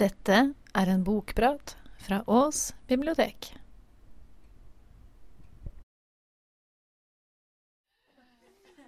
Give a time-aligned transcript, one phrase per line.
[0.00, 0.36] Dette
[0.72, 3.50] er en bokprat fra Ås bibliotek.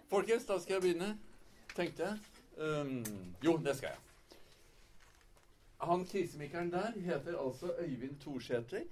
[0.09, 1.11] Folkens, da skal jeg begynne,
[1.75, 2.23] tenkte jeg.
[2.57, 3.03] Um,
[3.45, 4.39] jo, det skal jeg.
[5.85, 8.86] Han krisemikeren der heter altså Øyvind Thorsæter.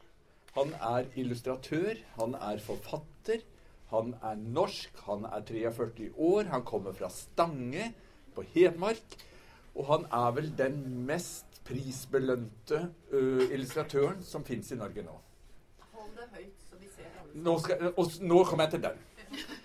[0.53, 3.41] Han er illustratør, han er forfatter,
[3.89, 7.95] han er norsk, han er 43 år, han kommer fra Stange
[8.37, 9.17] på Hedmark.
[9.75, 12.79] Og han er vel den mest prisbelønte
[13.13, 15.17] uh, illustratøren som fins i Norge nå.
[15.93, 18.97] Hold det høyt, så vi ser alle Nå, skal, og nå kommer jeg til den.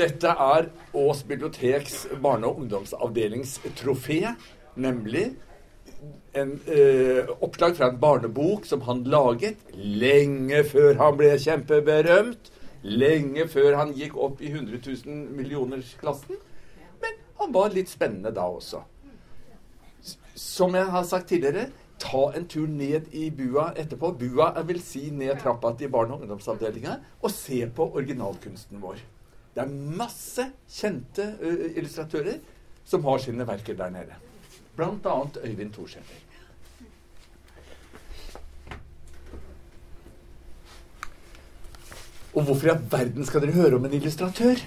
[0.00, 0.62] Dette er
[0.96, 4.20] Ås biblioteks barne- og ungdomsavdelings trofé,
[4.74, 5.26] nemlig
[6.32, 12.50] en eh, oppslag fra en barnebok som han laget lenge før han ble kjempeberømt.
[12.82, 16.40] Lenge før han gikk opp i 100 000 millioners-klassen.
[17.02, 18.82] Men han var litt spennende da også.
[20.34, 21.68] Som jeg har sagt tidligere,
[22.02, 24.12] ta en tur ned i bua etterpå.
[24.18, 28.98] Bua jeg vil si ned trappa til barne- og ungdomsavdelinga, og se på originalkunsten vår.
[29.54, 32.40] Det er masse kjente uh, illustratører
[32.88, 34.18] som har sine verker der nede.
[34.76, 36.28] Blant annet Øyvind Thorsæter.
[42.32, 44.62] Og hvorfor i all verden skal dere høre om en illustratør?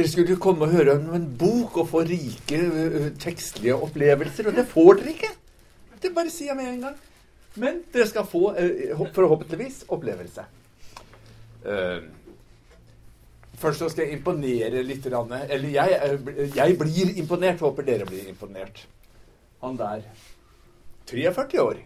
[0.00, 2.58] Dere skulle komme og høre om en bok og få rike
[3.20, 5.28] tekstlige opplevelser, og det får dere ikke.
[6.00, 6.94] Det bare sier jeg med en gang.
[7.60, 8.46] Men dere skal få,
[9.12, 10.46] forhåpentligvis, opplevelse.
[13.60, 15.04] Først så skal jeg imponere litt.
[15.04, 16.20] Eller jeg,
[16.56, 17.60] jeg blir imponert.
[17.60, 18.80] Håper dere blir imponert.
[19.60, 20.06] Han der
[21.10, 21.82] 43 år.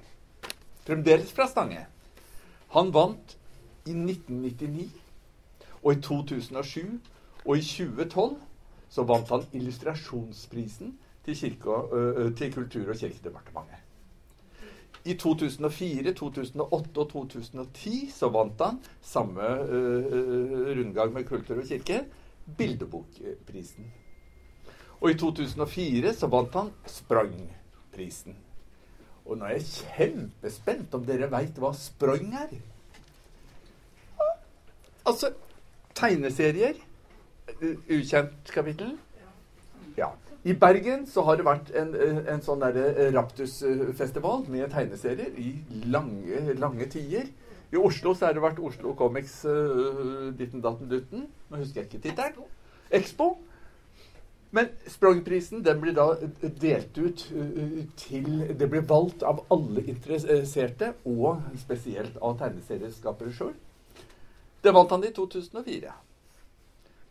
[0.87, 1.83] Fremdeles fra Stange.
[2.77, 3.35] Han vant
[3.91, 4.87] i 1999
[5.83, 7.11] og i 2007
[7.45, 8.37] og i 2012
[8.95, 13.81] så vant han illustrasjonsprisen til, kirke, uh, til Kultur- og kirkedepartementet.
[15.05, 22.05] I 2004, 2008 og 2010 så vant han samme uh, rundgang med Kultur og kirke,
[22.59, 23.93] Bildebokprisen.
[25.01, 28.37] Og i 2004 så vant han Sprang-prisen.
[29.25, 32.57] Og nå er jeg kjempespent om dere veit hva Sprang er.
[35.05, 35.33] Altså
[35.97, 36.81] tegneserier.
[37.63, 38.97] Ukjent kapittel.
[39.97, 40.13] Ja.
[40.45, 45.55] I Bergen så har det vært en, eh, en sånn derre Raptus-festival med tegneserier i
[45.89, 47.31] lange, lange tider.
[47.73, 51.25] I Oslo så har det vært Oslo Comics uh, ditten datten dutten.
[51.51, 52.47] Nå husker jeg ikke tittelen.
[52.95, 53.33] Expo.
[54.55, 59.83] Men Sprangprisen den blir da eh, delt ut eh, til Det blir valgt av alle
[59.91, 63.57] interesserte, og spesielt av tegneserieskapere sjøl.
[64.63, 65.91] Det vant han i 2004.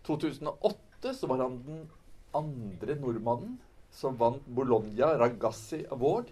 [0.07, 1.83] 2008 så var han den
[2.35, 3.57] andre nordmannen
[3.93, 6.31] som vant Bologna Ragazzi Award.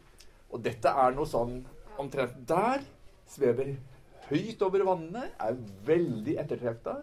[0.51, 1.61] Og dette er noe sånn
[2.01, 2.83] omtrent der.
[3.31, 3.75] Svever
[4.29, 5.27] høyt over vannene.
[5.39, 7.01] Er veldig ettertrekta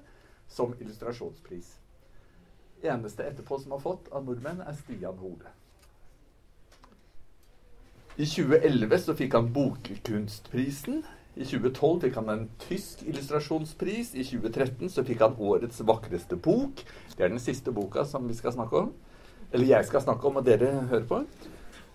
[0.48, 1.76] som illustrasjonspris.
[2.82, 5.54] Eneste etterpå som har fått av nordmenn, er Stian Hole.
[8.18, 11.04] I 2011 så fikk han Bokkunstprisen.
[11.38, 14.10] I 2012 fikk han en tysk illustrasjonspris.
[14.18, 16.82] I 2013 så fikk han Årets vakreste bok.
[17.14, 18.90] Det er den siste boka som vi skal snakke om.
[19.52, 21.22] Eller jeg skal snakke om, og dere hører på.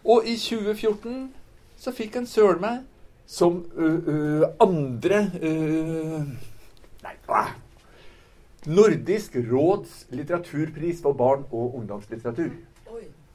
[0.08, 1.28] Og i 2014
[1.78, 2.82] så fikk han søren meg
[3.28, 5.52] som ø, ø, andre ø,
[7.04, 7.46] Nei, hva?
[8.64, 12.54] Nordisk råds litteraturpris for barn- og ungdomslitteratur.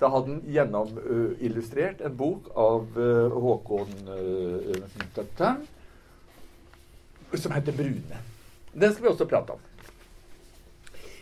[0.00, 5.58] Da hadde han gjennomillustrert en bok av Håkon uh,
[7.36, 8.22] som heter 'Brune'.
[8.72, 9.58] Den skal vi også prate om.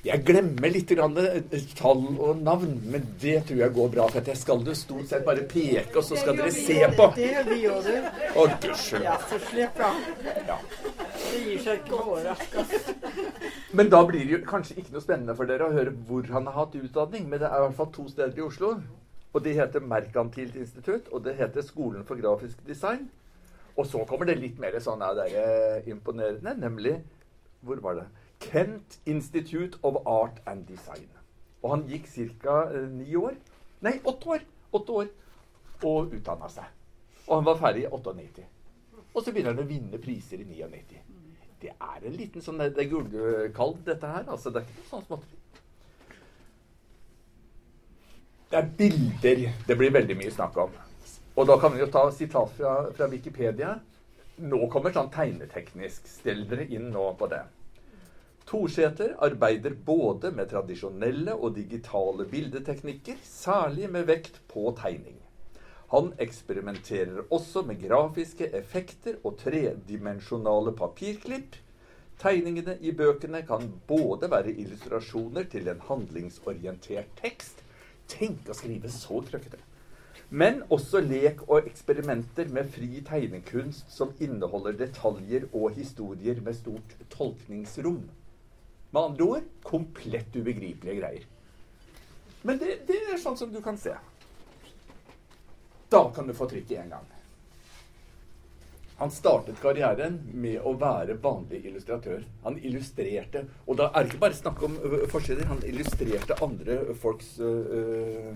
[0.07, 4.07] Jeg glemmer litt grann, eh, tall og navn, men det tror jeg går bra.
[4.07, 7.09] For at jeg skal jo stort sett bare peke, og så skal dere se på.
[7.17, 8.07] Det gjør vi òg, du.
[8.39, 9.03] Å, gudskjelov.
[9.09, 9.91] Ja, så slipp da.
[10.47, 10.59] Ja.
[11.17, 12.95] Det gir seg ikke overraskelse.
[13.73, 16.47] Men da blir det jo kanskje ikke noe spennende for dere å høre hvor han
[16.47, 17.27] har hatt utdanning.
[17.29, 18.77] Men det er i hvert fall to steder i Oslo.
[19.35, 23.09] Og det heter Merkantilt institutt, og det heter Skolen for grafisk design.
[23.77, 26.97] Og så kommer det litt mer sånn av dere imponerende, nemlig
[27.67, 28.07] Hvor var det?
[28.41, 31.09] Kent Institute of Art and Design.
[31.63, 32.07] Og han gikk
[32.43, 32.69] ca.
[32.93, 33.35] ni år.
[33.83, 34.45] Nei, åtte år.
[34.73, 35.09] Åtte år.
[35.83, 36.69] Og utdanna seg.
[37.27, 38.45] Og han var ferdig i 98.
[39.15, 41.01] Og så begynner han å vinne priser i 99.
[41.61, 44.29] Det er en liten sånn Det er gullkalv, dette her.
[44.29, 45.43] Altså, det er ikke noe sånn småtteri.
[48.47, 50.77] Det er bilder det blir veldig mye snakk om.
[51.37, 53.75] Og da kan vi jo ta sitat fra, fra Wikipedia.
[54.41, 56.09] Nå kommer sånn tegneteknisk.
[56.09, 57.43] Stell dere inn nå på det.
[58.47, 65.19] Thorsæter arbeider både med tradisjonelle og digitale bildeteknikker, særlig med vekt på tegning.
[65.91, 71.59] Han eksperimenterer også med grafiske effekter og tredimensjonale papirklipp.
[72.23, 77.67] Tegningene i bøkene kan både være illustrasjoner til en handlingsorientert tekst
[78.07, 79.59] Tenk å skrive så krøkkete!
[80.31, 86.97] Men også lek og eksperimenter med fri tegnekunst som inneholder detaljer og historier med stort
[87.13, 88.03] tolkningsrom.
[88.91, 91.27] Med andre ord komplett ubegripelige greier.
[92.43, 93.95] Men det, det er sånn som du kan se.
[95.91, 97.07] Da kan du få trykk i en gang.
[98.97, 102.23] Han startet karrieren med å være vanlig illustratør.
[102.47, 104.79] Han illustrerte Og da er det ikke bare snakk om
[105.13, 105.51] forskjeller.
[105.51, 108.33] Han illustrerte andre folks øh, ø,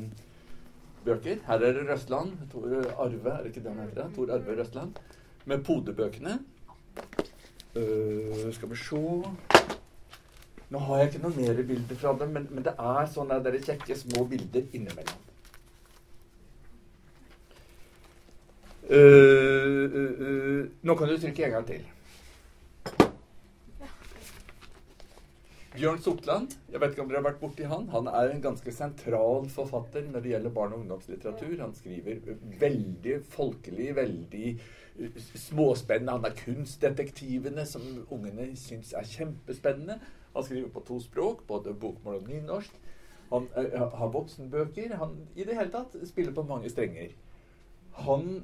[1.04, 1.40] bøker.
[1.46, 2.32] Her er det Røstland.
[2.52, 2.66] Tor
[2.98, 4.10] Arve, er det ikke det han heter?
[4.16, 4.92] Tor Arve Røstland.
[5.44, 6.38] Med podebøkene.
[7.76, 9.00] Uh, skal vi se
[10.70, 13.56] Nå har jeg ikke noen mer bilder fra dem, men, men det er sånne der
[13.62, 15.24] kjekke små bilder innimellom.
[18.90, 21.82] Uh, uh, uh, nå kan du trykke en gang til.
[25.70, 27.84] Bjørn Sortland, jeg vet ikke om dere har vært borti han.
[27.92, 31.60] Han er en ganske sentral forfatter når det gjelder barne- og ungdomslitteratur.
[31.60, 32.18] Han skriver
[32.58, 34.48] veldig folkelig, veldig
[35.44, 36.16] småspennende.
[36.16, 40.00] Han er kunstdetektivene som ungene syns er kjempespennende.
[40.34, 42.82] Han skriver på to språk, både bokmål og nynorsk.
[43.30, 44.98] Han har voksenbøker.
[44.98, 47.14] Han i det hele tatt spiller på mange strenger.
[48.02, 48.40] Han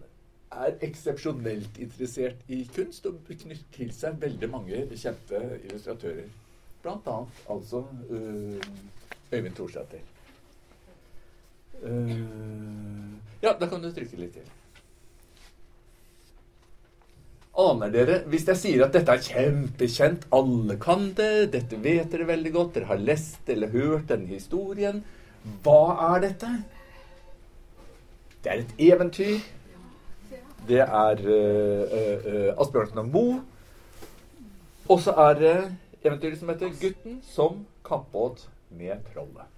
[0.54, 6.45] er eksepsjonelt interessert i kunst og knytter til seg veldig mange kjente illustratører.
[6.92, 8.60] Annet altså øh,
[9.32, 10.04] Øyvind Thorsæter.
[11.82, 12.20] Uh,
[13.42, 14.46] ja, da kan du trykke litt til.
[17.56, 22.28] Aner dere, hvis jeg sier at dette er kjempekjent, alle kan det, dette vet dere
[22.28, 25.02] veldig godt, dere har lest eller hørt denne historien,
[25.64, 26.50] hva er dette?
[28.44, 29.38] Det er et eventyr.
[30.66, 33.40] Det er uh, uh, Asbjørnsen og Moe.
[34.88, 35.56] Og så er det
[36.06, 39.52] eventyret som heter 'Gutten som kappåt med trollet'.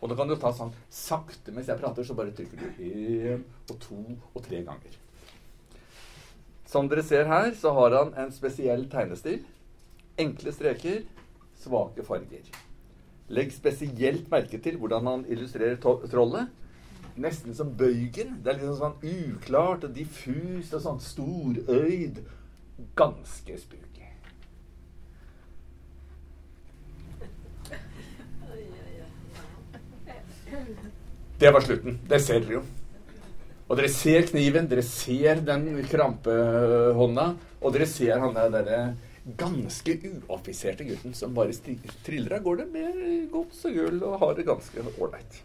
[0.00, 3.44] Og da kan du ta sånn sakte mens jeg prater, så bare trykker du én
[3.70, 3.98] og to
[4.34, 4.94] og tre ganger.
[6.68, 9.40] Som dere ser her, så har han en spesiell tegnestil.
[10.18, 11.02] Enkle streker,
[11.56, 12.44] svake farger.
[13.32, 16.52] Legg spesielt merke til hvordan han illustrerer trollet.
[17.18, 18.38] Nesten som bøygen.
[18.44, 22.22] Det er liksom sånn uklart og diffust og sånn storøyd.
[22.96, 23.87] Ganske spooky.
[31.38, 31.98] Det var slutten.
[32.08, 32.64] Det ser dere jo.
[33.68, 37.26] Og dere ser kniven, dere ser den krampehånda,
[37.60, 38.80] og dere ser han der derre
[39.38, 41.52] ganske uaffiserte gutten som bare
[42.06, 45.42] triller av gårde med gods og gull og har det ganske ålreit.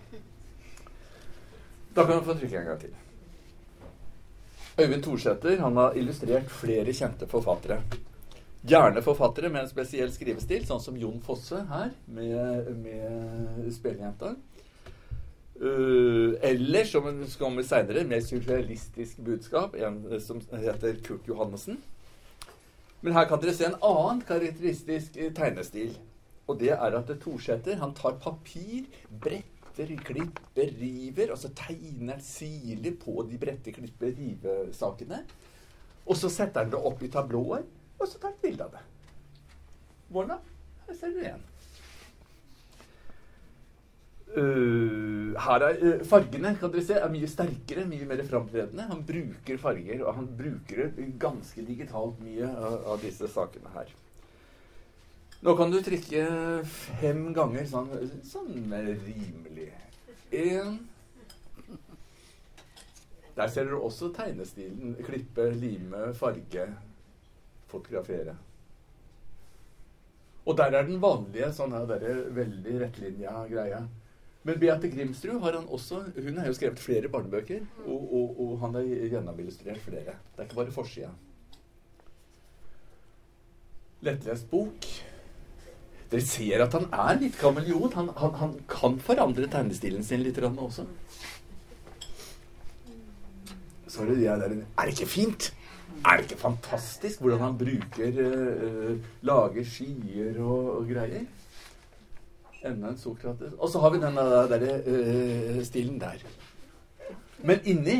[1.94, 2.96] Da kan du få trykke en gang til.
[4.80, 7.84] Øyvind Thorsæter har illustrert flere kjente forfattere.
[8.66, 14.32] Gjerne forfattere med en spesiell skrivestil, sånn som Jon Fosse her, med, med Spelejenta.
[15.62, 17.06] Uh, eller, som
[17.40, 21.78] kommer seinere, mer surrealistisk budskap, en som heter Kurt Johannessen.
[23.04, 25.94] Men her kan dere se en annen karakteristisk tegnestil.
[26.48, 28.88] Og det er at Thorsæter han tar papir,
[29.22, 35.22] bretter, klipper, river, og så tegner han siler på de brette, klipper, rivesakene.
[36.04, 37.64] Og så setter han det opp i tablåer,
[38.00, 38.84] og så tar han bilde av det.
[40.14, 40.40] Voilà.
[40.88, 41.44] Her ser du igjen.
[44.34, 48.88] Uh, her er uh, Fargene kan dere se, er mye sterkere, mye mer framtredende.
[48.90, 50.90] Han bruker farger, og han bruker
[51.22, 53.92] ganske digitalt mye av, av disse sakene her.
[55.44, 56.24] Nå kan du trykke
[57.02, 57.90] fem ganger sånn,
[58.24, 59.70] sånn rimelig.
[60.34, 60.80] Én
[63.36, 64.94] Der ser dere også tegnestilen.
[65.04, 66.68] Klippe, lime, farge,
[67.68, 68.38] fotografere.
[70.46, 71.90] Og der er den vanlige sånn her
[72.38, 73.82] veldig rettlinja greia.
[74.44, 78.58] Men Beate Grimsrud har han også Hun har jo skrevet flere barnebøker, og, og, og
[78.66, 80.18] han har gjennomillustrert flere.
[80.34, 81.12] Det er ikke bare forsida.
[84.04, 84.88] Lettlest bok.
[86.12, 87.94] Dere ser at han er litt kameleon.
[87.96, 90.86] Han, han, han kan forandre tegnestilen sin litt også.
[93.88, 95.54] Så er det det der Er det ikke fint?
[96.04, 101.26] Er det ikke fantastisk hvordan han bruker uh, Lager skyer og, og greier?
[102.64, 103.54] Enda en Sokrates.
[103.60, 106.24] Og så har vi den der, uh, stilen der.
[107.44, 107.98] Men inni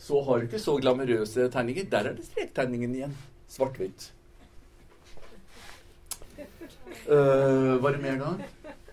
[0.00, 1.84] så har du ikke så glamorøse tegninger.
[1.90, 3.14] Der er det strektegningen igjen.
[3.52, 4.08] Svart-hvitt.
[7.06, 8.32] Uh, var det mer da?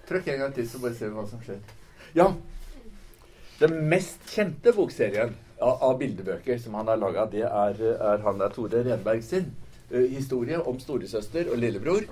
[0.09, 1.61] Trykk en gang til, så bare ser vi hva som skjer.
[2.17, 2.27] Ja.
[3.59, 8.39] Den mest kjente bokserien av, av bildebøker som han har laga, det er, er han
[8.41, 9.51] der Tore Renberg sin.
[9.93, 12.05] uh, historie om storesøster og lillebror.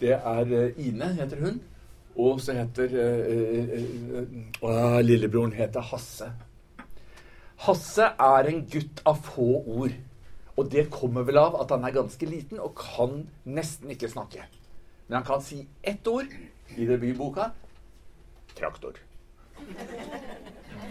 [0.00, 1.60] Det er eh, Ine, heter hun.
[2.18, 6.32] Og så heter eh, Lillebroren heter Hasse.
[7.66, 9.94] Hasse er en gutt av få ord.
[10.56, 14.44] Og det kommer vel av at han er ganske liten og kan nesten ikke snakke.
[15.08, 16.28] Men han kan si ett ord
[16.76, 17.50] i debutboka
[18.58, 18.98] traktor.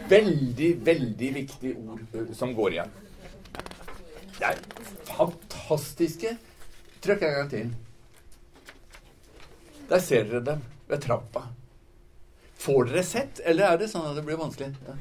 [0.10, 2.96] Veldig, veldig viktig ord som går igjen.
[4.40, 4.62] Det er
[5.10, 6.38] fantastiske
[7.00, 7.68] Trykk en gang til.
[9.90, 11.48] Der ser dere dem ved trappa.
[12.60, 14.74] Får dere sett, eller er det sånn at det blir vanskelig?
[14.88, 14.98] Ja.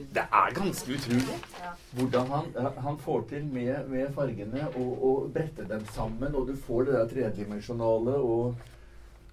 [0.00, 1.36] Det er ganske utrolig
[1.92, 2.46] hvordan han,
[2.80, 7.10] han får til med, med fargene og brette dem sammen, og du får det der
[7.14, 8.68] tredimensjonale og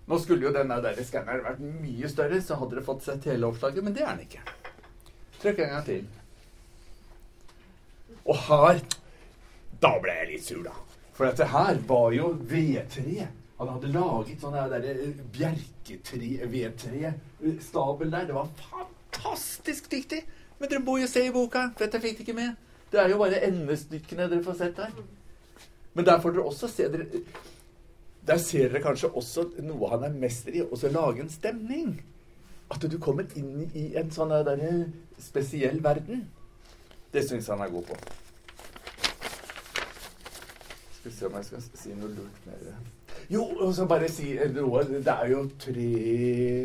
[0.08, 3.50] Nå skulle jo den der skanneren vært mye større, så hadde dere fått sett hele
[3.50, 4.40] oppslaget, men det er den ikke.
[5.42, 6.06] Trykk en gang til.
[8.24, 8.80] Og her
[9.84, 10.72] Da ble jeg litt sur, da.
[11.12, 13.28] For dette her var jo V3.
[13.58, 14.86] Han hadde laget sånn der
[15.34, 18.26] bjerketre-V3-stabel der.
[18.30, 20.22] Det var fantastisk dyktig!
[20.60, 22.52] Men dere må jo se i boka, for dette fikk dere ikke med.
[22.92, 24.92] Det er jo bare endestykkene dere får sett her.
[25.98, 27.06] Men der får dere også se dere,
[28.28, 32.02] Der ser dere kanskje også noe han er mester i, også lage en stemning.
[32.70, 34.86] At du kommer inn i en sånn der
[35.24, 36.28] spesiell verden.
[37.14, 37.96] Det syns han er god på.
[40.98, 42.60] Skal vi se om jeg skal si noe lurt mer.
[43.30, 44.84] Jo, og så bare si noe.
[44.88, 45.88] Det er jo tre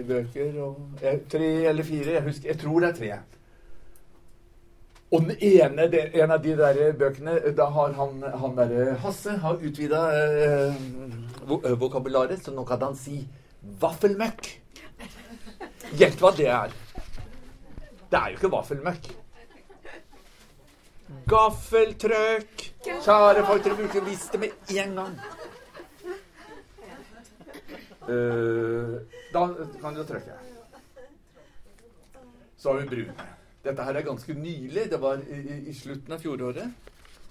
[0.06, 2.12] bøker og, eh, Tre eller fire.
[2.12, 3.18] Jeg, husker, jeg tror det er tre.
[5.12, 5.88] Og den ene,
[6.22, 10.76] en av de der bøkene, da har han, han derre Hasse har utvida eh,
[11.52, 13.18] eh, vokabularet, så nå kan han si
[13.82, 14.48] vaffelmøkk.
[15.98, 16.72] Gjett hva det er.
[18.08, 19.10] Det er jo ikke vaffelmøkk.
[21.28, 22.66] Gaffeltrøkk.
[22.86, 25.16] Kjære folk, dere burde visst det med en gang.
[28.08, 29.00] Eh,
[29.32, 29.42] da
[29.80, 30.34] kan du trykke.
[32.56, 33.14] Så har vi brune.
[33.62, 34.88] Dette her er ganske nylig.
[34.90, 35.38] Det var i,
[35.70, 36.72] i- slutten av fjoråret.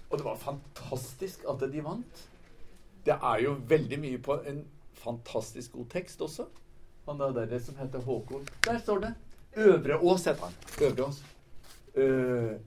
[0.10, 2.24] Og det var fantastisk at de vant.
[3.06, 4.64] Det er jo veldig mye på en
[5.02, 6.46] fantastisk god tekst også.
[7.08, 8.44] Han der, der som heter Håkon.
[8.66, 9.14] Der står det.
[9.58, 10.54] Øvre Ås heter han.
[10.82, 11.24] Øvre Ås.
[11.96, 12.60] Eh,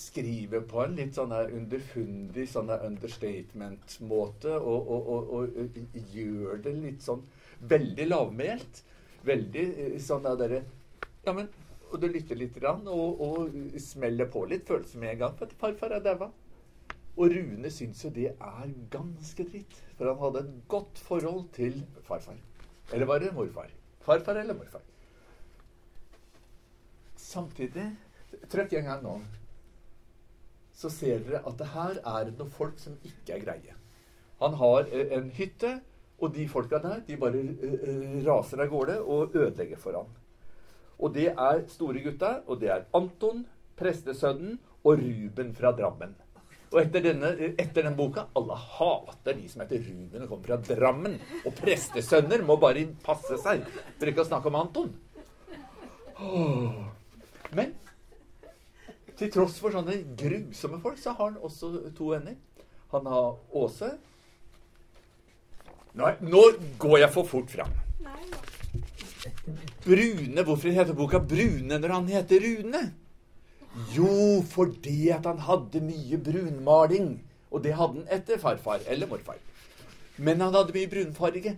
[0.00, 5.78] skriver på en litt sånn underfundig sånn understatement-måte og, og, og, og,
[6.14, 7.24] gjør det litt sånn
[7.70, 8.82] veldig lavmælt.
[9.28, 10.60] Veldig eh, sånn der dere
[11.24, 11.48] Ja, men
[11.90, 15.38] Og du lytter litt grann, og, og smeller på litt følelser med en gang.
[15.38, 16.28] For at farfar er daua.
[17.18, 19.80] Og Rune syns jo det er ganske dritt.
[19.96, 22.36] For han hadde et godt forhold til farfar.
[22.92, 23.72] Eller var det morfar?
[24.04, 24.84] Farfar eller morfar?
[27.16, 27.88] Samtidig
[28.48, 29.14] Trykk en gang nå.
[30.78, 33.74] Så ser dere at det her er noen folk som ikke er greie.
[34.38, 35.80] Han har eh, en hytte,
[36.18, 40.12] og de folka der de bare eh, eh, raser av gårde og ødelegger for ham.
[40.98, 43.44] Og det er store gutta, og det er Anton,
[43.78, 46.14] prestesønnen og Ruben fra Drammen.
[46.68, 50.58] Og etter, denne, etter den boka Alle hater de som heter Ruben og kommer fra
[50.68, 51.14] Drammen.
[51.48, 54.90] Og prestesønner må bare passe seg for ikke å snakke om Anton.
[57.56, 57.72] Men
[59.18, 62.36] til tross for sånne grusomme folk, så har han også to venner.
[62.92, 63.90] Han har Åse.
[65.98, 66.42] Nei, nå
[66.80, 67.74] går jeg for fort fram.
[69.84, 72.82] Brune, Hvorfor heter boka Brune når han heter Rune?
[73.94, 77.10] Jo, fordi at han hadde mye brunmaling.
[77.50, 79.38] Og det hadde han etter farfar eller morfar.
[80.18, 81.56] Men han hadde mye brunfarge.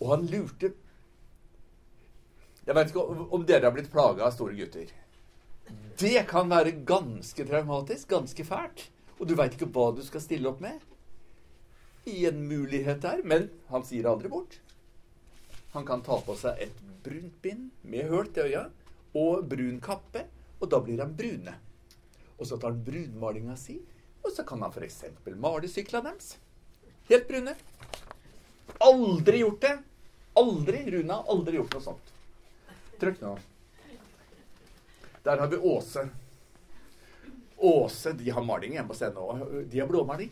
[0.00, 0.72] Og han lurte
[2.66, 4.88] Jeg vet ikke om dere har blitt plaga av store gutter.
[5.96, 8.88] Det kan være ganske traumatisk, ganske fælt.
[9.16, 10.76] Og du veit ikke hva du skal stille opp med.
[12.06, 14.58] I en mulighet der, men han sier aldri bort.
[15.72, 18.66] Han kan ta på seg et brunt bind med hølt i øya
[19.16, 20.26] og brun kappe,
[20.60, 21.54] og da blir han brune.
[22.36, 23.78] Og så tar han brunmalinga si,
[24.22, 25.02] og så kan han f.eks.
[25.40, 26.36] male syklene deres.
[27.08, 27.56] Helt brune.
[28.82, 29.76] Aldri gjort det.
[30.36, 30.80] Aldri.
[30.92, 32.16] Rune har aldri gjort noe sånt.
[33.00, 33.36] Trykk nå.
[35.26, 36.08] Der har vi Åse.
[37.56, 39.40] Åse de har maling hjemme hos henne òg.
[39.66, 40.30] De har blåmaling.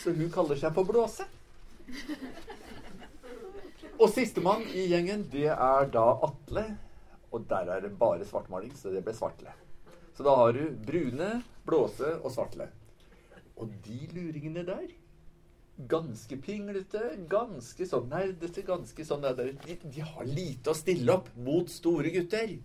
[0.00, 1.26] Så hun kaller seg for Blåse.
[3.98, 6.64] Og sistemann i gjengen, det er da Atle.
[7.28, 9.52] Og der er det bare svartmaling, så det ble Svartle.
[10.16, 11.28] Så da har du brune,
[11.68, 12.70] blåse og svartle.
[13.60, 14.90] Og de luringene der,
[15.92, 21.32] ganske pinglete, ganske sånn nerdete, ganske sånn der, de, de har lite å stille opp
[21.36, 22.56] mot store gutter.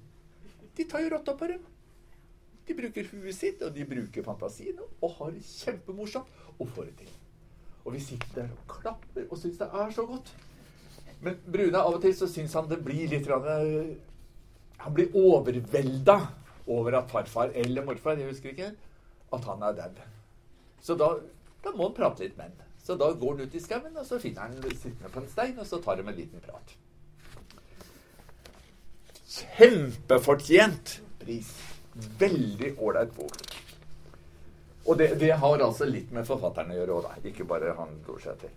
[0.77, 1.63] De tar jo rotta på dem.
[2.67, 6.97] De bruker huet sitt, og de bruker fantasien, og har det kjempemorsomt og får det
[7.03, 7.13] til.
[7.85, 10.33] Og vi sitter der og klapper og syns det er så godt.
[11.23, 13.95] Men Brune, av og til så syns han det blir litt eh,
[14.83, 16.17] Han blir overvelda
[16.67, 18.71] over at farfar eller morfar, jeg husker ikke,
[19.33, 20.03] at han er dau.
[20.83, 21.13] Så da,
[21.63, 22.67] da må han prate litt med han.
[22.83, 25.57] Så da går han ut i skauen, og så finner han sittende på en stein,
[25.59, 26.75] og så tar de en liten prat.
[29.37, 31.51] Kjempefortjent pris.
[32.19, 33.37] Veldig ålreit bok.
[34.87, 37.29] Og det, det, har altså litt med forfatteren å gjøre òg, da.
[37.29, 38.53] Ikke bare han Dorsæter.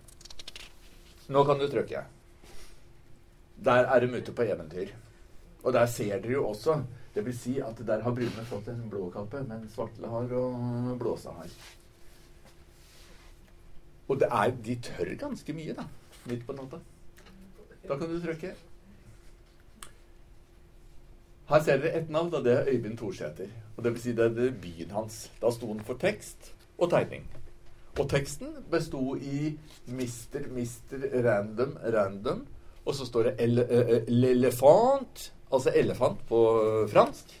[1.31, 2.03] Nå kan du trykke.
[3.61, 4.93] Der er de ute på eventyr.
[5.61, 6.79] Og der ser dere jo også
[7.13, 10.93] Det vil si at der har Brune fått en blå kappe, men Svartle har og
[10.99, 11.49] Blåsa har.
[14.07, 15.83] Og det er, de tør ganske mye, da.
[16.29, 16.79] Midt på natta.
[17.83, 18.53] Da kan du trykke.
[21.51, 23.49] Her ser dere et navn, og det er Øyvind Thorsæter.
[23.75, 25.25] Og det vil si det er debuten hans.
[25.41, 27.25] Da sto han for tekst og tegning.
[27.99, 29.57] Og teksten besto i
[29.91, 32.45] Mister, Mister, Random, Random.
[32.85, 33.49] Og så står det
[34.07, 36.39] L'Elefant, altså elefant på
[36.89, 37.35] fransk,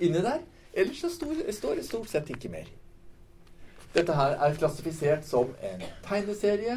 [0.00, 0.44] inni der.
[0.76, 1.08] Ellers så
[1.50, 2.68] står det stort sett ikke mer.
[3.94, 6.76] Dette her er klassifisert som en tegneserie.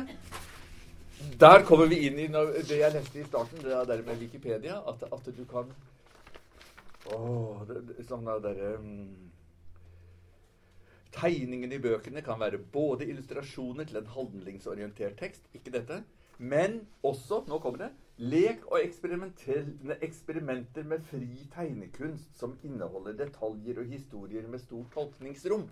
[1.40, 5.04] Der kommer vi inn i det jeg leste i starten, det der med Wikipedia, at,
[5.12, 5.68] at du kan
[7.16, 9.32] Åh, det, sånn derre um,
[11.16, 16.04] Tegningene i bøkene kan være både illustrasjoner til en handlingsorientert tekst, ikke dette,
[16.38, 17.89] men også, nå kommer det,
[18.22, 25.66] lek og eksperimenter med fri tegnekunst som inneholder detaljer og historier med stort tolkningsrom.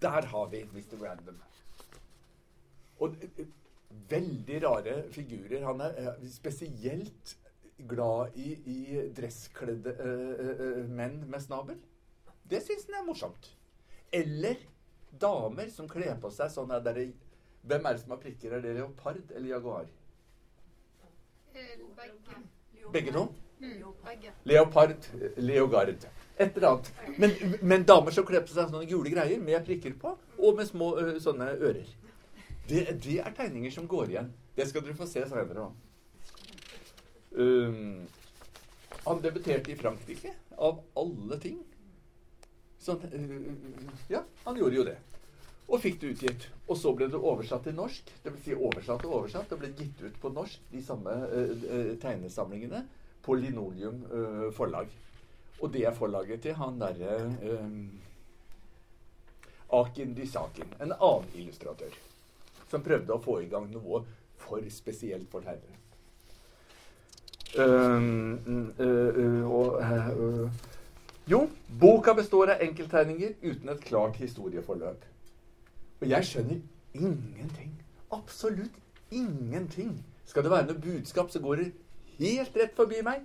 [0.00, 0.96] Der har vi Mr.
[1.02, 1.42] Random.
[3.00, 3.46] Og eh,
[4.10, 5.66] veldig rare figurer.
[5.66, 7.36] Han er spesielt
[7.88, 11.78] glad i, i dresskledde uh, menn med snabel.
[12.50, 13.50] Det syns han er morsomt.
[14.12, 14.58] Eller
[15.20, 17.04] damer som kler på seg sånn der,
[17.60, 18.54] Hvem er det som har prikker?
[18.56, 19.88] Er det leopard eller jaguar?
[21.52, 22.38] Begge.
[22.92, 23.26] Begge to?
[23.60, 24.32] Mm, begge.
[24.44, 24.94] Leopard,
[25.36, 26.06] leogard.
[26.38, 26.92] Et eller annet.
[27.18, 30.70] Men, men damer som kler på seg sånne gule greier med prikker på, og med
[30.70, 31.90] små sånne ører.
[32.70, 34.32] Det, det, er tegninger som går igjen.
[34.56, 35.76] Det skal dere få se senere òg.
[37.40, 38.06] Um,
[39.04, 41.60] han debuterte i Frankrike, av alle ting.
[42.80, 44.96] Sånn, uh, ja, han gjorde jo det.
[45.70, 46.48] Og fikk det utgitt.
[46.66, 48.10] Og så ble det oversatt til norsk.
[48.24, 49.48] Det vil si oversatt og oversatt.
[49.52, 52.84] Det ble gitt ut på norsk, de samme uh, tegnesamlingene,
[53.20, 53.98] på Linoleum
[54.56, 54.88] forlag.
[55.60, 57.18] Og det er forlaget til han derre
[59.76, 61.92] Akin Dysakin, en annen illustratør,
[62.72, 64.00] som prøvde å få i gang noe
[64.40, 65.76] for spesielt for tegnere.
[67.58, 68.36] Uh,
[71.30, 71.48] jo,
[71.80, 75.04] boka består av enkelttegninger uten et klart historieforløp.
[76.00, 76.60] Og jeg skjønner
[76.94, 77.74] ingenting.
[78.12, 78.78] Absolutt
[79.10, 79.98] ingenting.
[80.24, 81.68] Skal det være noe budskap, så går det
[82.18, 83.22] helt rett forbi meg.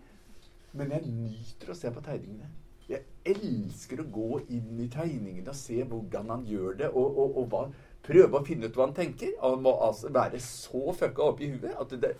[0.75, 2.49] Men jeg nyter å se på tegningene.
[2.89, 7.37] Jeg elsker å gå inn i tegningene og se hvordan han gjør det, og, og,
[7.41, 7.61] og hva,
[8.05, 9.33] prøve å finne ut hva han tenker.
[9.41, 12.15] Han må altså være så fucka opp i huet at det,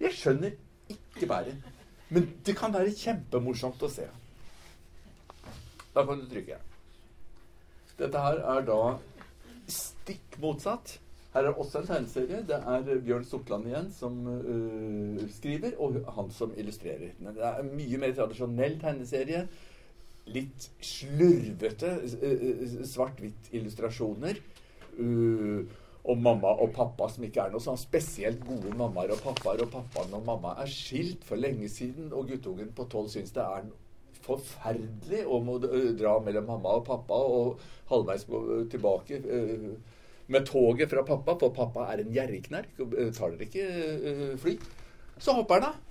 [0.00, 0.56] Jeg skjønner
[0.94, 1.60] ikke bærer.
[2.10, 4.08] Men det kan være kjempemorsomt å se.
[5.94, 6.58] Da kan du trykke.
[8.00, 8.80] Dette her er da
[9.70, 10.98] stikk motsatt.
[11.34, 12.42] Her er også en tegneserie.
[12.48, 17.12] Det er Bjørn Sortland igjen som uh, skriver, og han som illustrerer.
[17.20, 19.44] Men det er en mye mer tradisjonell tegneserie.
[20.34, 24.42] Litt slurvete uh, svart-hvitt illustrasjoner.
[24.98, 25.62] Uh,
[26.04, 29.60] og mamma og pappa som ikke er noe sånn spesielt gode mammaer og pappaer.
[29.64, 33.44] Og pappaen og mamma er skilt for lenge siden, og guttungen på tolv syns det
[33.44, 33.68] er
[34.24, 37.60] forferdelig å må dra mellom mamma og pappa og
[37.90, 38.26] halvveis
[38.72, 39.20] tilbake
[40.30, 44.52] med toget fra pappa, for pappa er en gjerrigknerk og tar dere ikke fly.
[45.20, 45.86] Så hopper han av.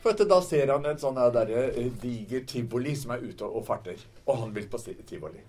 [0.00, 1.18] For da ser han en sånn
[2.00, 4.00] diger tivoli som er ute og farter.
[4.26, 5.42] Og han vil på tivoli.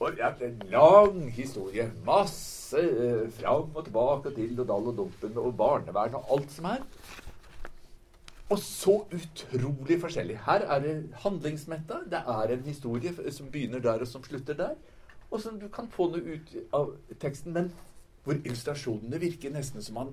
[0.00, 1.90] Og det er en lang historie.
[2.06, 6.52] Masse eh, fram og tilbake og til og dall og dumpen og barnevern og alt
[6.52, 6.82] som er.
[8.52, 10.38] Og så utrolig forskjellig.
[10.46, 12.02] Her er det handlingsmetta.
[12.10, 14.74] Det er en historie som begynner der, og som slutter der.
[15.30, 17.72] Og som du kan få noe ut av teksten, men
[18.24, 20.12] hvor illustrasjonene virker nesten som han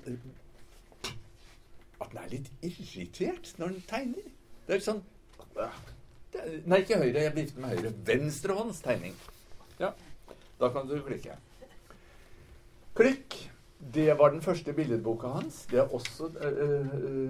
[2.02, 4.32] At han er litt irritert når han tegner.
[4.67, 5.04] Det er sånn
[5.60, 5.76] er,
[6.65, 7.26] Nei, ikke høyre.
[7.28, 7.94] Jeg vifter med høyre.
[8.08, 9.15] Venstrehånds tegning.
[9.82, 9.89] Ja.
[10.60, 11.36] Da kan du klikke.
[12.96, 13.52] Klikk.
[13.94, 15.65] Det var den første billedboka hans.
[15.72, 17.30] Det er også øh, øh,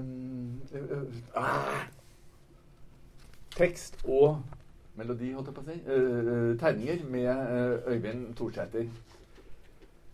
[0.73, 1.13] øh,
[3.55, 4.43] tekst og
[4.95, 5.79] melodi, holdt jeg på å si.
[5.85, 8.89] øh, tegninger med øh, Øyvind Thorsæter.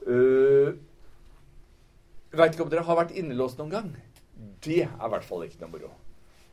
[0.08, 0.76] Uh,
[2.32, 3.90] Veit ikke om dere har vært innelåst noen gang.
[4.64, 5.90] Det er i hvert fall ikke noe moro.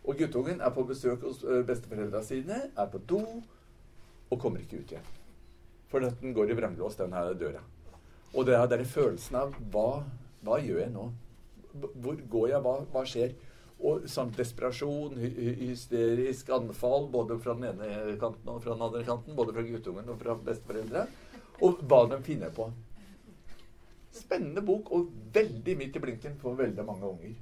[0.05, 3.21] Og guttungen er på besøk hos besteforeldra sine, er på do
[4.31, 5.13] og kommer ikke ut igjen.
[5.93, 7.61] For den går i vranglås, den her døra.
[8.35, 10.03] Og det er den følelsen av hva,
[10.43, 11.09] hva gjør jeg nå?
[11.75, 12.63] Hvor går jeg?
[12.65, 13.35] Hva, hva skjer?
[13.85, 18.85] Og sånn desperasjon, hy hy- hysterisk anfall, både fra den ene kanten og fra den
[18.87, 19.37] andre kanten.
[19.37, 21.07] Både fra guttungen og fra besteforeldre.
[21.63, 22.69] Og hva de finner på.
[24.15, 27.35] Spennende bok, og veldig midt i blinken for veldig mange unger.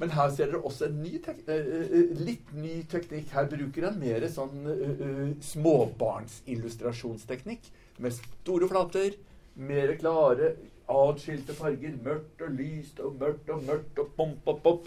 [0.00, 3.28] Men her ser dere også en ny tek eh, eh, litt ny teknikk.
[3.36, 7.60] Her bruker han mer sånn eh, eh, småbarnsillustrasjonsteknikk.
[8.00, 9.12] Med store flater,
[9.60, 10.54] mer klare,
[10.90, 11.92] atskilte farger.
[12.06, 14.80] Mørkt og lyst og mørkt og mørkt og pom, og pom.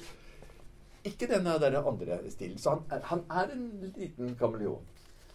[1.05, 2.57] Ikke denne der andre stilen.
[2.57, 4.81] Så han, er- han er en liten kameleon.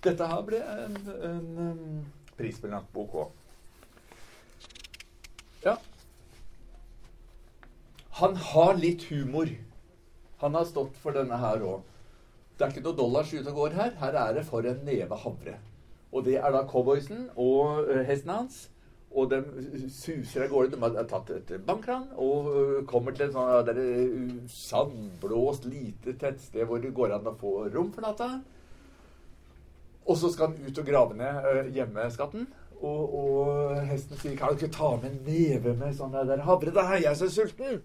[0.03, 0.95] Dette her ble en,
[1.27, 2.05] en um,
[2.39, 3.29] prisbelagt bok òg.
[5.65, 5.75] Ja.
[8.19, 9.47] Han har litt humor.
[10.43, 11.87] Han har stått for denne her òg.
[12.59, 13.93] Det er ikke noe dollars ute og går her.
[14.01, 15.55] Her er det for en neve havre.
[16.13, 18.69] Og det er da cowboysen og hesten hans.
[19.15, 19.41] Og de
[19.95, 20.75] suser av gårde.
[20.75, 22.51] De har tatt et bankran og
[22.91, 23.89] kommer til et sånt ø,
[24.53, 28.31] sandblåst lite tettsted hvor det går an å få rom for natta.
[30.09, 32.47] Og så skal han ut og grave ned hjemmeskatten.
[32.79, 36.71] Og, og hesten sier 'Kan du ikke ta med en neve med sånn der havre?
[36.71, 37.83] Da er jeg så sulten!'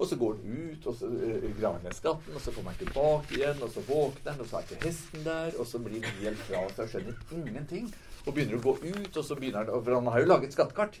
[0.00, 2.72] Og så går han ut, og så øh, graver han ned skatten, og så kommer
[2.72, 5.80] han tilbake igjen, og så våkner han, og så er ikke hesten der, og så
[5.84, 7.90] blir han helt fra seg og skjønner ingenting.
[8.24, 11.00] Og begynner å gå ut, og så begynner han For han har jo laget skattkart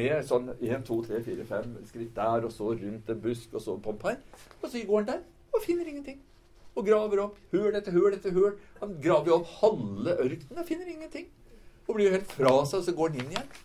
[0.00, 3.64] med sånn 1, 2, 3, 4, 5 skritt der, og så rundt en busk, og
[3.64, 4.18] så pomp her.
[4.62, 6.20] Og så går han der og finner ingenting.
[6.76, 8.56] Og graver opp høl etter høl etter høl.
[8.82, 11.26] Han graver jo opp halve ørkenen og finner ingenting.
[11.88, 13.56] Og blir jo helt fra seg, og så går han inn igjen.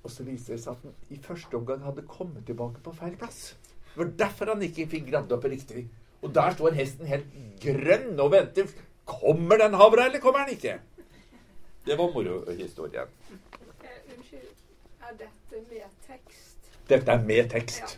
[0.00, 3.16] Og så viser det seg at han i første omgang hadde kommet tilbake på feil
[3.20, 3.54] plass.
[3.94, 5.86] Det var derfor han ikke fikk gradd opp riktig.
[6.22, 7.26] Og der står hesten helt
[7.62, 8.68] grønn og venter.
[9.08, 10.76] Kommer den havra, eller kommer den ikke?
[11.86, 13.08] Det var morohistorien.
[14.14, 14.52] Unnskyld,
[15.08, 16.70] er dette med tekst?
[16.90, 17.96] Dette er med tekst.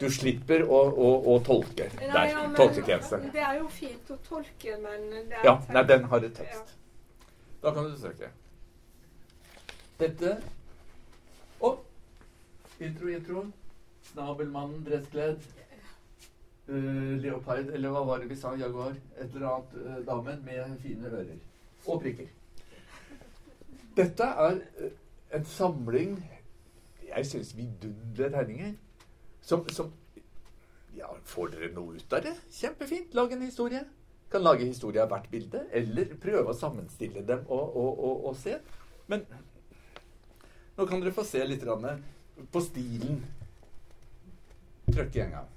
[0.00, 2.30] Du slipper å, å, å tolke Nei, der.
[2.32, 3.20] ja, Tolketjeneste.
[3.32, 5.70] Det er jo fint å tolke, men det er Ja, tekst.
[5.76, 6.72] nei, den har et tekst.
[7.62, 8.28] Da kan du søke.
[10.00, 10.34] Dette
[11.64, 11.78] Og
[12.80, 13.44] intro, intro.
[14.12, 15.44] Snabelmannen dresskledd.
[16.66, 18.54] Uh, leopard, eller hva var det vi sa?
[18.58, 18.96] Jaguar.
[19.18, 21.36] Et eller annet uh, damen med fine ører.
[21.86, 22.32] Og prikker.
[23.96, 24.88] Dette er uh,
[25.36, 26.16] en samling
[27.06, 28.74] jeg syns vidunderlige tegninger.
[29.46, 29.92] Som, som
[30.96, 32.34] ja, Får dere noe ut av det?
[32.50, 33.14] Kjempefint.
[33.14, 33.84] Lag en historie.
[34.32, 38.38] Kan lage historie av hvert bilde, eller prøve å sammenstille dem og, og, og, og
[38.40, 38.56] se.
[39.06, 39.22] Men
[40.76, 43.20] nå kan dere få se litt på stilen.
[44.92, 45.52] Trykk en gang.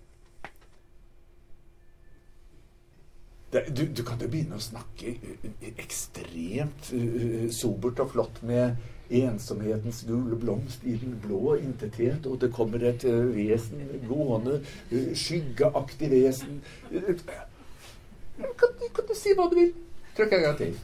[3.52, 8.44] Det, du, du kan jo begynne å snakke uh, uh, ekstremt uh, sobert og flott
[8.46, 8.78] med
[9.10, 14.60] ensomhetens gule blomst i den blå intethet, og det kommer et uh, vesen gående,
[14.94, 16.62] uh, skyggeaktig vesen
[16.94, 19.74] Uh, kan, kan du si hva du vil?
[20.16, 20.78] Trykk en gang til.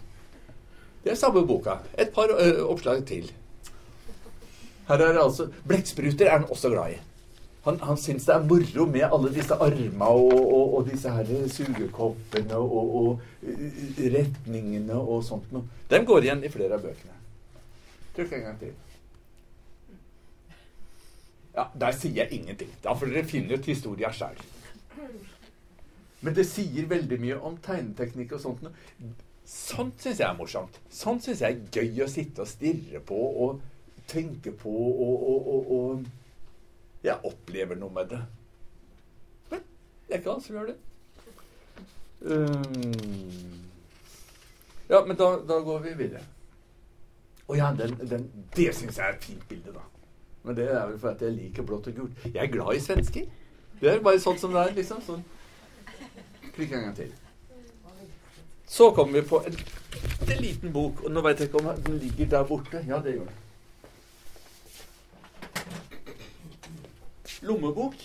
[1.06, 1.78] Det er samme boka.
[2.02, 3.30] Et par ø, oppslag til.
[4.88, 7.00] Her er det altså Blekkspruter er han også glad i.
[7.66, 11.30] Han, han syns det er moro med alle disse armene og, og, og disse her
[11.50, 13.70] sugekoppene og, og ø,
[14.14, 15.66] retningene og sånt noe.
[15.90, 17.16] Den går igjen i flere av bøkene.
[18.16, 18.76] Trykk en gang til.
[21.56, 22.70] Ja, Der sier jeg ingenting.
[22.84, 24.38] Da får dere finne ut historia sjøl.
[26.22, 28.62] Men det sier veldig mye om tegneteknikk og sånt.
[28.66, 29.14] noe.
[29.46, 30.78] Sånt syns jeg er morsomt.
[30.90, 33.60] Sånt syns jeg er gøy å sitte og stirre på og
[34.10, 36.06] tenke på og, og, og, og
[37.06, 38.22] Jeg opplever noe med det.
[39.52, 39.66] Men
[40.08, 40.78] det er ikke alle som gjør det.
[42.26, 43.66] Um,
[44.90, 46.24] ja, men da, da går vi videre.
[47.46, 49.84] Å ja, den, den, det syns jeg er et fint bilde, da.
[50.46, 52.26] Men det er vel fordi jeg liker blått og gult.
[52.26, 53.30] Jeg er glad i svensker.
[53.82, 55.02] Det er bare sånn som det er, liksom.
[55.06, 55.24] Sånn.
[56.56, 57.14] Klikk en gang til.
[58.66, 59.58] Så kommer vi på en
[59.94, 61.06] bitte liten bok.
[61.06, 62.82] Og nå veit jeg ikke om den ligger der borte.
[62.88, 63.42] Ja, det gjør den.
[67.46, 67.98] Lommebok.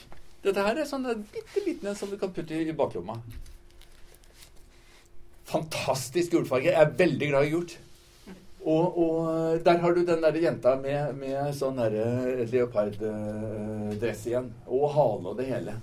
[0.45, 3.19] Dette her er sånn en bitte liten en som du kan putte i baklomma.
[5.51, 6.71] Fantastisk gulfarge.
[6.71, 7.77] Jeg er veldig glad i gult.
[8.61, 14.51] Og, og der har du den der jenta med, med sånn derre leoparddress igjen.
[14.69, 15.77] Og hale og det hele.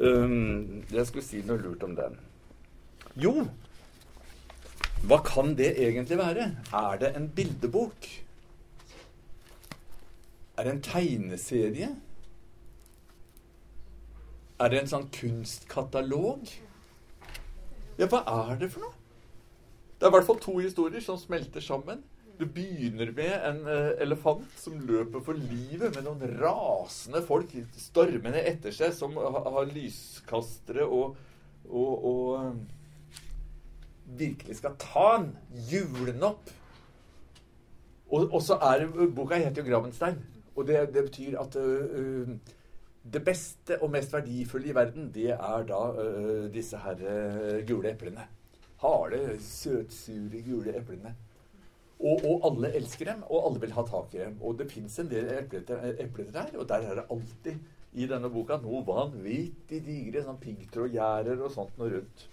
[0.00, 2.16] Um, jeg skulle si noe lurt om den.
[3.20, 3.34] Jo,
[5.08, 6.50] hva kan det egentlig være?
[6.76, 8.08] Er det en bildebok?
[10.58, 11.88] Er det en tegneserie?
[14.60, 16.48] Er det en sånn kunstkatalog?
[17.96, 18.96] Ja, hva er det for noe?
[19.96, 22.02] Det er i hvert fall to historier som smelter sammen.
[22.36, 28.40] Det begynner med en uh, elefant som løper for livet med noen rasende folk stormende
[28.48, 31.16] etter seg, som ha, har lyskastere og,
[31.68, 33.18] og, og uh,
[34.20, 35.28] virkelig skal ta han,
[35.72, 36.52] jule han opp.
[38.10, 40.20] Og, og, så er Boka heter jo 'Gravenstein'.
[40.56, 42.32] Og det, det betyr at uh,
[43.00, 45.80] det beste og mest verdifulle i verden, det er da
[46.52, 47.00] disse her
[47.68, 48.26] gule eplene
[48.80, 51.14] harde, søtsure, gule eplene.
[52.00, 54.38] Og, og, alle elsker dem, og alle vil ha tak i dem.
[54.40, 57.58] Og det fins en del epler der, og der er det alltid
[57.92, 62.26] i denne boka noe vanvittig digre sånn piggtrådgjerder og sånt noe rundt.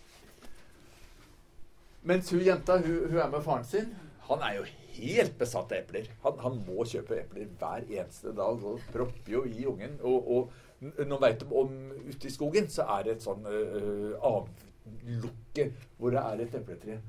[2.07, 3.89] Mens hun jenta hun, hun, er med faren sin.
[4.27, 4.63] Han er jo
[4.97, 6.07] helt besatt av epler.
[6.23, 9.97] Han, han må kjøpe epler hver eneste dag og propper jo i ungen.
[10.07, 11.75] Og, og nå veit de om
[12.07, 16.99] ute i skogen så er det et sånn uh, avlukke hvor det er et epletre.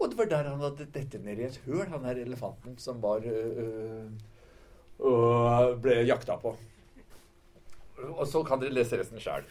[0.00, 3.02] Og det var der han hadde dette ned i et høl, han her elefanten som
[3.02, 4.06] var øh,
[4.96, 6.54] øh, ble jakta på.
[8.08, 9.44] Og så kan dere lese resten sjæl.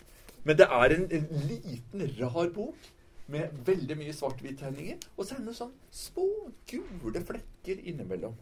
[0.43, 2.89] Men det er en, en, liten, rar bok
[3.29, 5.03] med veldig mye svart-hvitt-tegninger.
[5.15, 6.27] Og så er det sånn små
[6.69, 8.35] gule flekker innimellom.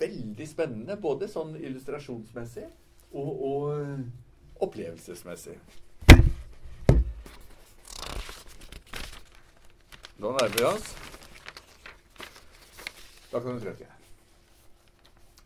[0.00, 2.66] Veldig spennende, både sånn illustrasjonsmessig
[3.12, 5.56] og, og opplevelsesmessig.
[10.20, 10.90] Nå nærmer vi oss.
[13.30, 13.86] Da kan du trykke.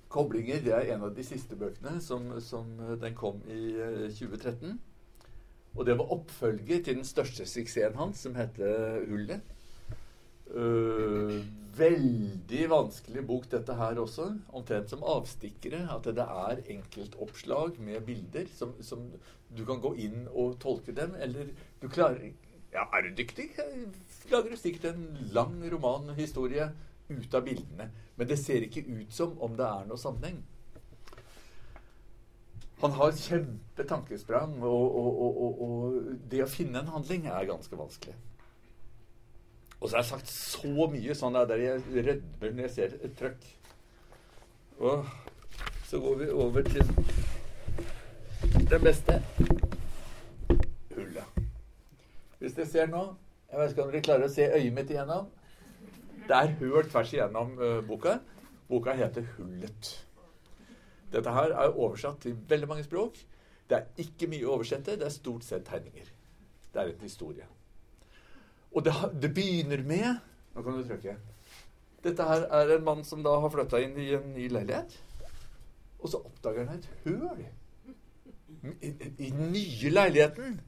[0.09, 3.61] Koblinger det er en av de siste bøkene som, som eh, den kom i
[4.15, 4.79] 2013.
[5.75, 9.41] Eh, Og det var oppfølger til den største suksessen hans, som heter 'Hullet'.
[10.55, 11.41] Uh,
[11.79, 14.39] veldig vanskelig bok, dette her også.
[14.53, 15.89] Omtrent som avstikkere.
[15.91, 19.11] At det er enkeltoppslag med bilder som, som,
[19.57, 21.15] du kan gå inn og tolke dem.
[21.19, 21.47] Eller
[21.83, 22.33] du klarer
[22.73, 23.51] Ja, er du dyktig?
[24.31, 26.71] lager du sikkert en lang romanhistorie
[27.09, 27.91] ut av bildene.
[28.17, 30.43] Men det ser ikke ut som om det er noe sammenheng.
[32.85, 35.95] Han har kjempetankesprang, og, og, og, og,
[36.29, 38.13] det å finne en handling er ganske vanskelig.
[39.81, 43.17] Og så har jeg sagt så mye sånn der jeg rødmer når jeg ser et
[43.17, 43.49] trøkk.
[44.85, 45.09] Og
[45.89, 46.93] så går vi over til
[48.69, 49.19] det beste
[50.93, 51.43] hullet.
[52.39, 53.07] Hvis dere ser nå
[53.55, 55.29] jeg vet ikke om dere klarer å se øyet mitt igjennom.
[56.27, 58.19] Det er hull tvers igjennom uh, boka.
[58.67, 59.93] Boka heter 'Hullet'.
[61.15, 63.19] Dette her er oversatt til veldig mange språk.
[63.71, 64.99] Det er ikke mye å oversette.
[64.99, 66.11] Det er stort sett tegninger.
[66.75, 67.47] Det er en historie.
[68.75, 70.09] Og det, det begynner med
[70.55, 71.17] Nå kan du trykke.
[72.05, 74.93] Dette her er en mann som da har flytta inn i en ny leilighet.
[75.99, 80.61] Og så oppdager han et høl i, den nye leiligheten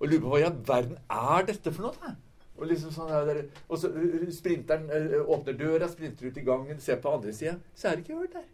[0.00, 1.96] og lurer på hva i all verden er dette for noe.
[2.04, 2.12] Da?
[2.60, 3.90] Og, liksom sånn der, og så
[4.36, 7.56] sprinteren uh, åpner døra, sprinter ut i gangen, ser på andre sida.
[7.74, 8.48] Så er det ikke hørt der.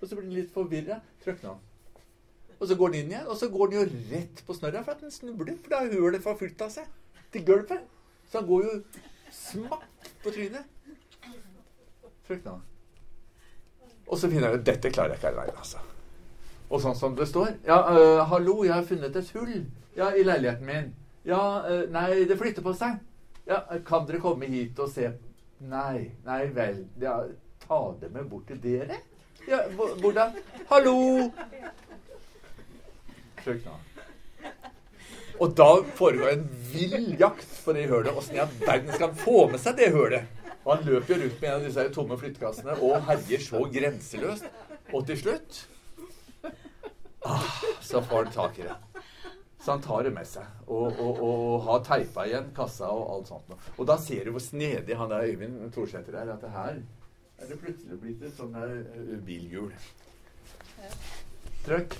[0.00, 1.00] Og så blir den litt forvirra.
[1.24, 1.64] Trykker han.
[2.56, 4.96] Og så går den inn igjen, og så går den jo rett på snørra for
[4.96, 5.58] at den snubler.
[5.62, 6.88] For da har forfylt av seg
[7.32, 7.84] til gulvet.
[8.30, 8.78] Så han går jo
[9.32, 10.64] smakk på trynet.
[12.26, 12.64] Trykker han.
[14.06, 15.82] Og så finner jeg ut dette klarer jeg ikke aleine, altså.
[16.66, 19.66] Og sånn som det står Ja, øh, hallo, jeg har funnet et hull.
[19.96, 20.94] Ja, i leiligheten min.
[21.26, 22.98] Ja, øh, nei, det flytter på seg.
[23.46, 25.12] Ja, kan dere komme hit og se
[25.66, 26.82] Nei, nei vel.
[27.00, 27.20] Ja,
[27.62, 28.98] ta det med bort til dere?
[29.46, 30.32] Ja, hvordan?
[30.68, 31.30] Hallo!
[33.44, 33.74] Søk nå.
[35.38, 38.16] Og da foregår en vill jakt på det hølet.
[38.18, 40.26] Åssen i all verden skal han få med seg det hølet?
[40.64, 44.50] Og han løper jo rundt med en av disse tomme flyttekassene og herjer så grenseløst.
[44.90, 45.62] Og til slutt
[47.22, 48.76] ah, så får han tak i det.
[49.62, 50.50] Så han tar det med seg.
[50.66, 53.54] Og, og, og har teipa igjen kassa og alt sånt.
[53.76, 56.34] Og da ser du hvor snedig han der Øyvind Thorsæter er.
[56.34, 56.82] At det her
[57.46, 59.72] er det plutselig blitt et sånn der uh, bilhjul.
[61.66, 61.96] Trøkk.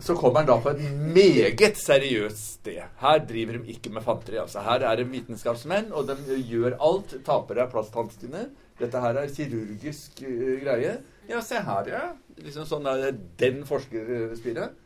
[0.00, 0.80] Så kommer han da på et
[1.12, 2.80] meget seriøst sted.
[3.02, 4.38] Her driver de ikke med fanteri.
[4.40, 4.62] altså.
[4.64, 7.18] Her er det vitenskapsmenn, og de gjør alt.
[7.26, 8.46] Taper av plasthanskene.
[8.80, 10.94] Dette her er kirurgisk uh, greie.
[11.28, 12.04] Ja, se her, ja.
[12.40, 14.79] Liksom sånn er Den forskerspillet.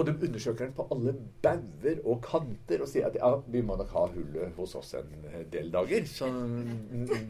[0.00, 1.12] Og de undersøker den på alle
[1.44, 5.10] bauger og kanter og sier at ja, vi må nok ha hullet hos oss en
[5.52, 6.06] del dager.
[6.08, 6.28] Så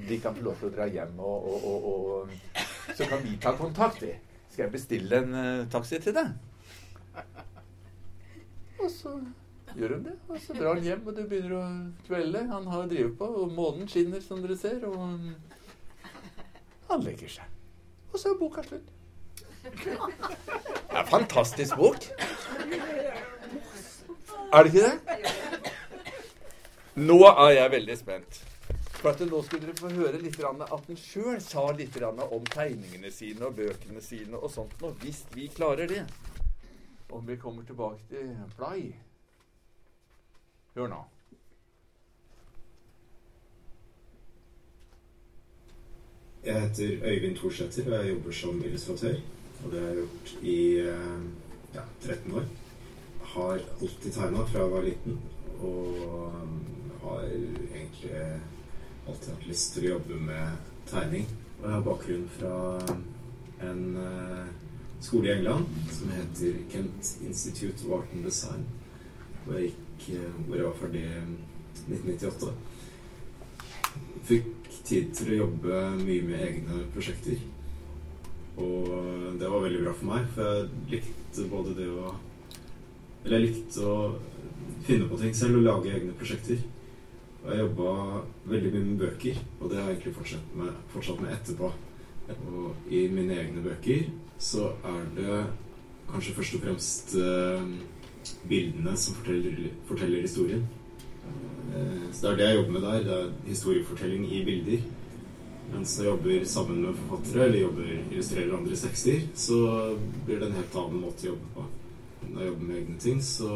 [0.07, 3.35] de kan få lov til å dra hjem, og, og, og, og så kan vi
[3.43, 4.05] ta kontakt.
[4.07, 4.15] I.
[4.53, 6.31] Skal jeg bestille en uh, taxi til deg?
[8.79, 9.17] Og så
[9.75, 10.15] gjør hun det.
[10.29, 11.65] Og så drar han hjem, og det begynner å
[12.07, 12.47] kvelde.
[12.53, 14.87] Han har drevet på, og månen skinner, som dere ser.
[14.87, 15.03] Og
[16.87, 17.61] han legger seg.
[18.13, 18.95] Og så er boka slutt.
[19.63, 22.07] Det er en fantastisk bok.
[24.53, 24.99] Er det ikke det?
[26.95, 28.41] Nå er jeg veldig spent.
[29.01, 33.11] For at Nå skulle dere få høre litt at den sjøl sa litt om tegningene
[33.11, 34.83] sine og bøkene sine og sånt.
[34.83, 36.05] Og hvis vi klarer det,
[37.11, 38.93] om vi kommer tilbake til Fly
[40.75, 41.01] Hør nå.
[46.45, 49.17] Jeg heter Øyvind Thorsæter, og jeg jobber som illustratør.
[49.65, 51.21] Og det har jeg gjort i eh,
[51.75, 52.49] ja, 13 år.
[53.35, 55.21] Har alltid tegna fra jeg var liten.
[55.61, 55.85] Og
[57.03, 58.17] har egentlig
[59.09, 61.29] alltid hatt lyst til å jobbe med tegning.
[61.61, 62.55] Og jeg har bakgrunn fra
[63.61, 64.47] en uh,
[65.05, 68.65] skole i England som heter Kent Institute of Art and Design.
[69.45, 71.23] Hvor jeg, gikk, uh, hvor jeg var ferdig i
[71.91, 72.53] 1998.
[74.31, 74.51] Fikk
[74.89, 77.41] tid til å jobbe mye med egne prosjekter.
[78.61, 82.17] Og det var veldig bra for meg, for jeg likte både det å
[83.25, 83.97] Eller jeg likte å
[84.87, 86.63] finne på ting selv og lage egne prosjekter.
[87.41, 87.91] Og jeg jobba
[88.49, 91.71] veldig mye med bøker, og det har jeg egentlig fortsatt med, fortsatt med etterpå.
[92.31, 94.09] Og i mine egne bøker
[94.41, 95.39] så er det
[96.11, 97.69] kanskje først og fremst eh,
[98.49, 100.65] bildene som forteller, forteller historien.
[101.75, 103.05] Eh, så det er det jeg jobber med der.
[103.05, 104.89] Det er historiefortelling i bilder.
[105.71, 109.59] Mens jeg jobber sammen med forfattere eller jobber, illustrerer andre tekster, så
[110.27, 111.67] blir det en helt annen måte å jobbe på.
[112.31, 113.51] Når jeg jobber med egne ting, så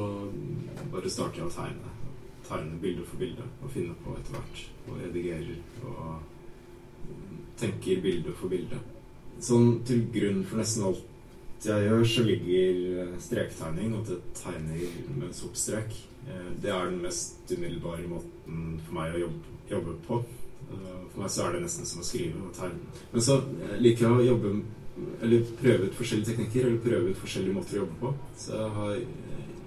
[0.92, 1.94] bare starter jeg å tegne.
[2.44, 4.62] Tegne bilde for bilde og finne på etter hvert.
[4.84, 7.10] Og redigerer og
[7.60, 8.78] tenker bilde for bilde.
[9.42, 11.10] Sånn til grunn for nesten alt
[11.64, 15.56] jeg gjør, så ligger strektegning, at jeg tegner med sort.
[16.28, 19.22] Eh, det er den mest umiddelbare måten for meg å
[19.70, 20.18] jobbe på.
[20.74, 23.02] Eh, for meg så er det nesten som å skrive og tegne.
[23.12, 23.38] Men så
[23.80, 24.56] liker jeg å jobbe
[25.26, 28.10] Eller prøve ut forskjellige teknikker, eller prøve ut forskjellige måter å jobbe på.
[28.38, 28.92] Så jeg har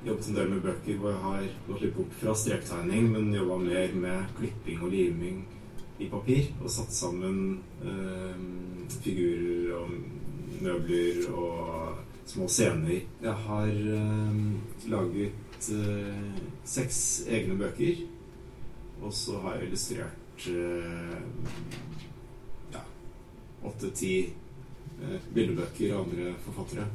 [0.08, 3.58] jobbet en del med bøker hvor jeg har gått litt bort fra strektegning, men jobba
[3.60, 5.42] mer med klipping og liming
[6.00, 6.48] i papir.
[6.62, 7.42] Og satt sammen
[7.84, 8.40] eh,
[9.04, 13.02] figurer og møbler og små scener.
[13.24, 14.40] Jeg har eh,
[14.94, 18.06] laget eh, seks egne bøker,
[19.02, 20.24] og så har jeg illustrert
[22.74, 22.84] ja,
[23.66, 24.14] åtte-ti
[25.34, 26.86] bildebøker av andre forfattere.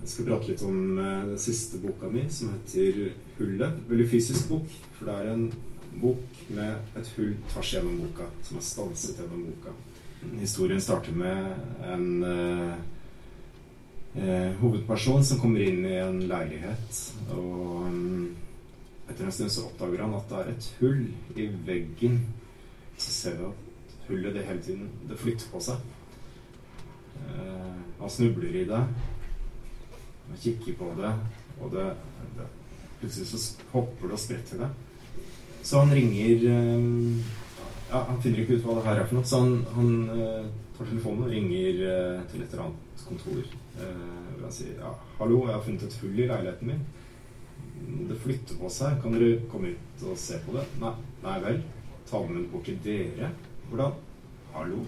[0.00, 3.80] Jeg skal prate litt om den siste boka mi, som heter 'Hullet'.
[3.88, 5.48] Veldig fysisk bok, for det er en
[6.00, 9.74] bok med et hull tvers gjennom boka, som er stanset gjennom boka.
[10.40, 11.54] Historien starter med
[11.86, 12.74] en eh,
[14.16, 17.00] eh, hovedperson som kommer inn i en leilighet,
[17.36, 18.28] og um,
[19.10, 21.04] etter en stund så oppdager han at det er et hull
[21.38, 22.18] i veggen.
[22.98, 25.84] Så ser vi at hullet det hele tiden det flytter på seg.
[27.22, 28.82] Eh, han snubler i det.
[30.26, 31.12] Han kikker på det,
[31.62, 31.86] og det,
[32.36, 32.48] det
[33.00, 33.42] plutselig så
[33.72, 34.70] hopper det og spretter det.
[35.62, 37.34] Så han ringer eh,
[37.86, 40.48] Ja, han finner ikke ut hva det her er for noe, så han, han eh,
[40.74, 41.76] tar telefonen og ringer
[42.32, 43.44] til et eller annet kontor.
[43.76, 46.86] Hvor han sier ja, 'Hallo, jeg har funnet et hull i leiligheten min.'
[48.08, 49.00] Det flytter på seg.
[49.02, 50.64] Kan dere komme ut og se på det?
[50.82, 50.92] Nei,
[51.24, 51.62] nei vel.
[52.06, 53.30] Ta med den bort til dere.
[53.68, 53.96] Hvordan?
[54.54, 54.84] Hallo?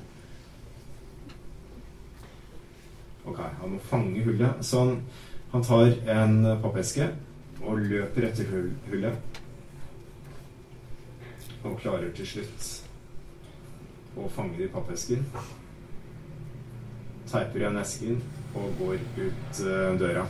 [3.29, 4.65] Ok, han må fange hullet.
[4.65, 5.01] Så han,
[5.53, 7.11] han tar en pappeske
[7.61, 8.53] og løper etter
[8.89, 9.41] hullet.
[11.67, 12.69] Og klarer til slutt
[14.19, 15.25] å fange det i pappesken.
[17.29, 18.23] Teiper igjen esken
[18.57, 20.25] og går ut uh, døra.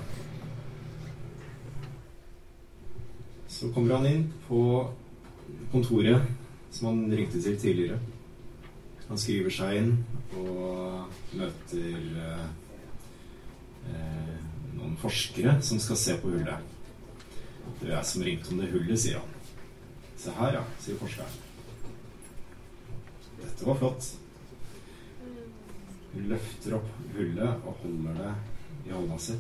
[3.59, 4.61] Så kommer han inn på
[5.73, 6.23] kontoret
[6.71, 7.99] som han ringte til tidligere.
[9.09, 9.91] Han skriver seg inn
[10.39, 11.09] og
[11.41, 12.47] møter eh,
[14.77, 16.71] noen forskere som skal se på hullet.
[17.81, 19.37] Det er jeg som ringte om det hullet, sier han.
[20.23, 21.37] Se her, ja, sier forskeren.
[23.43, 24.13] Dette var flott.
[26.15, 28.35] Hun løfter opp hullet og holder det
[28.87, 29.35] i hånda si.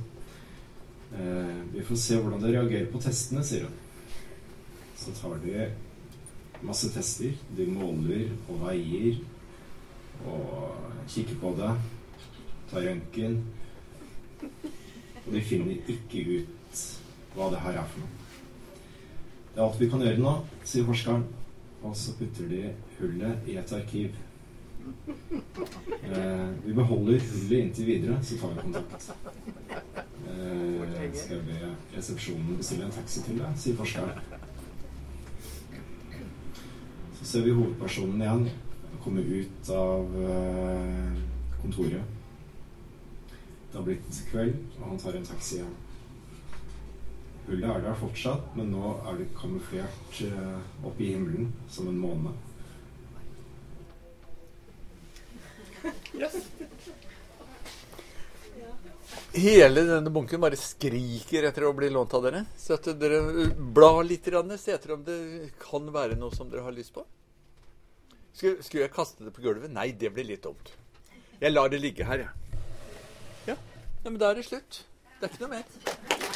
[1.14, 3.84] Eh, vi får se hvordan det reagerer på testene, sier hun.
[5.08, 5.70] Så tar de
[6.60, 7.32] masse tester.
[7.56, 9.22] De måler og veier
[10.28, 10.74] og
[11.08, 11.70] kikker på det.
[12.68, 13.38] Tar røntgen.
[15.26, 16.82] og de finner ikke ut
[17.34, 18.26] hva det her er for noe.
[19.54, 20.32] Det er alt vi kan gjøre nå,
[20.64, 21.24] sier forskeren,
[21.82, 22.62] og så putter de
[22.98, 24.16] hullet i et arkiv.
[26.08, 29.08] Eh, vi beholder hullet inntil videre, så tar vi kontakt.
[30.28, 34.47] Eh, skal jeg be resepsjonen bestille en taxi til deg, sier forskeren.
[37.28, 38.46] Ser vi hovedpersonen igjen
[39.04, 41.18] komme ut av eh,
[41.62, 42.02] kontoret.
[43.70, 45.74] Det har blitt kveld, og han tar en taxi igjen.
[47.48, 52.00] Hullet er der fortsatt, men nå er det kamuflert eh, oppe i himmelen som en
[52.00, 52.32] måne.
[59.36, 62.46] Hele denne bunken bare skriker etter å bli lånt av dere.
[62.56, 63.20] Så at dere
[63.52, 65.20] blar litt, se etter om det
[65.60, 67.04] kan være noe som dere har lyst på.
[68.38, 69.66] Skulle, skulle jeg kaste det på gulvet?
[69.74, 70.70] Nei, det blir litt dumt.
[71.40, 72.60] Jeg lar det ligge her, jeg.
[73.48, 73.56] Ja.
[74.04, 74.84] ja, men da er det slutt.
[75.18, 76.27] Det er ikke noe mer.